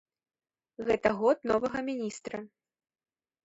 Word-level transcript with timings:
Гэта 0.87 1.07
год 1.21 1.37
новага 1.53 1.79
міністра. 1.93 2.37